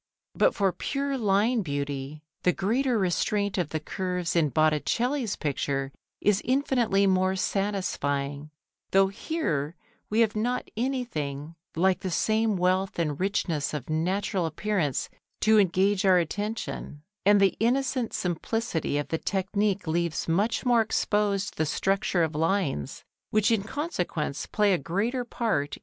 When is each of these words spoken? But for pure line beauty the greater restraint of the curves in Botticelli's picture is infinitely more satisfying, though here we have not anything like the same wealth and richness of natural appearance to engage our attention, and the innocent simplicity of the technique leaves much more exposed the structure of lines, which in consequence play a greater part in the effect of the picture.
But 0.33 0.55
for 0.55 0.71
pure 0.71 1.15
line 1.15 1.61
beauty 1.61 2.23
the 2.41 2.53
greater 2.53 2.97
restraint 2.97 3.59
of 3.59 3.69
the 3.69 3.79
curves 3.79 4.35
in 4.35 4.49
Botticelli's 4.49 5.35
picture 5.35 5.91
is 6.19 6.41
infinitely 6.43 7.05
more 7.05 7.35
satisfying, 7.35 8.49
though 8.89 9.09
here 9.09 9.75
we 10.09 10.21
have 10.21 10.35
not 10.35 10.67
anything 10.75 11.53
like 11.75 11.99
the 11.99 12.09
same 12.09 12.57
wealth 12.57 12.97
and 12.97 13.19
richness 13.19 13.75
of 13.75 13.91
natural 13.91 14.47
appearance 14.47 15.07
to 15.41 15.59
engage 15.59 16.03
our 16.03 16.17
attention, 16.17 17.03
and 17.23 17.39
the 17.39 17.55
innocent 17.59 18.11
simplicity 18.11 18.97
of 18.97 19.09
the 19.09 19.19
technique 19.19 19.85
leaves 19.85 20.27
much 20.27 20.65
more 20.65 20.81
exposed 20.81 21.57
the 21.57 21.65
structure 21.67 22.23
of 22.23 22.33
lines, 22.33 23.03
which 23.29 23.51
in 23.51 23.61
consequence 23.61 24.47
play 24.47 24.73
a 24.73 24.79
greater 24.79 25.23
part 25.23 25.27
in 25.27 25.27
the 25.27 25.27
effect 25.27 25.61
of 25.61 25.69
the 25.69 25.73
picture. 25.75 25.79